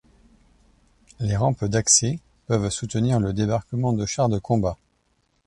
Les 1.19 1.35
rampes 1.37 1.65
d'accès 1.65 2.17
peuvent 2.47 2.71
soutenir 2.71 3.19
le 3.19 3.33
débarquement 3.33 3.93
de 3.93 4.07
chars 4.07 4.29
de 4.29 4.39
combat. 4.39 4.79